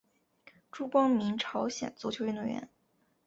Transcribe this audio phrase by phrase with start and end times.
[0.71, 2.67] 朱光民朝鲜足球运动员。